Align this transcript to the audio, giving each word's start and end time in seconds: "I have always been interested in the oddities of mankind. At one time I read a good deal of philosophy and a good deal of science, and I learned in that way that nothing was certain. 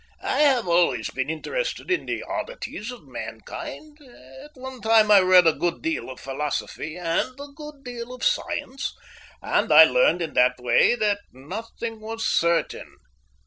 "I 0.23 0.39
have 0.39 0.67
always 0.67 1.11
been 1.11 1.29
interested 1.29 1.91
in 1.91 2.07
the 2.07 2.23
oddities 2.23 2.89
of 2.89 3.03
mankind. 3.07 3.99
At 4.43 4.49
one 4.55 4.81
time 4.81 5.11
I 5.11 5.19
read 5.19 5.45
a 5.45 5.53
good 5.53 5.83
deal 5.83 6.09
of 6.09 6.19
philosophy 6.19 6.97
and 6.97 7.39
a 7.39 7.47
good 7.55 7.83
deal 7.83 8.11
of 8.11 8.23
science, 8.23 8.95
and 9.43 9.71
I 9.71 9.83
learned 9.83 10.23
in 10.23 10.33
that 10.33 10.55
way 10.57 10.95
that 10.95 11.19
nothing 11.31 11.99
was 12.01 12.25
certain. 12.25 12.95